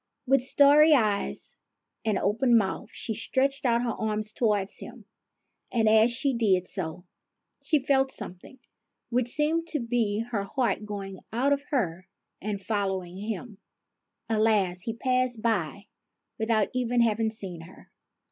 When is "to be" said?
9.67-10.21